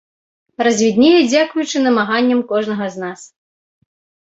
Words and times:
Развіднее 0.67 1.19
дзякуючы 1.33 1.77
намаганням 1.87 2.43
кожнага 2.55 2.91
з 2.97 3.07
нас. 3.07 3.19